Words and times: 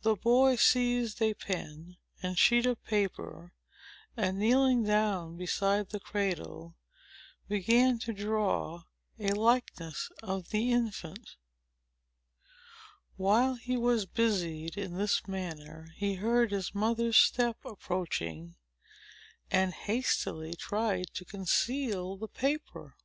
The 0.00 0.16
boy 0.16 0.56
seized 0.56 1.20
a 1.20 1.34
pen 1.34 1.98
and 2.22 2.38
sheet 2.38 2.64
of 2.64 2.82
paper, 2.86 3.52
and 4.16 4.38
kneeling 4.38 4.82
down 4.84 5.36
beside 5.36 5.90
the 5.90 6.00
cradle, 6.00 6.74
began 7.46 7.98
to 7.98 8.14
draw 8.14 8.84
a 9.18 9.32
likeness 9.32 10.10
of 10.22 10.48
the 10.48 10.72
infant. 10.72 11.36
While 13.18 13.56
he 13.56 13.76
was 13.76 14.06
busied 14.06 14.78
in 14.78 14.94
this 14.96 15.28
manner, 15.28 15.88
he 15.96 16.14
heard 16.14 16.50
his 16.50 16.74
mother's 16.74 17.18
step 17.18 17.58
approaching, 17.62 18.56
and 19.50 19.74
hastily 19.74 20.54
tried 20.54 21.12
to 21.12 21.26
conceal 21.26 22.16
the 22.16 22.28
paper. 22.28 22.96